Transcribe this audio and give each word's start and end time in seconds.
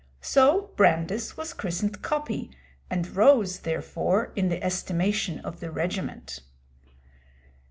So 0.23 0.71
Brandis 0.75 1.37
was 1.37 1.53
christened 1.53 2.01
'Coppy,' 2.01 2.49
and 2.89 3.15
rose, 3.15 3.59
therefore, 3.59 4.31
in 4.35 4.49
the 4.49 4.63
estimation 4.63 5.37
of 5.41 5.59
the 5.59 5.69
regiment. 5.69 6.39